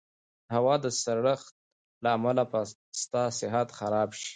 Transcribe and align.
د 0.45 0.47
هوا 0.55 0.75
د 0.83 0.85
سړښت 1.01 1.53
له 2.03 2.09
امله 2.17 2.43
به 2.51 2.59
ستا 3.01 3.23
صحت 3.39 3.67
خراب 3.79 4.09
شي. 4.19 4.29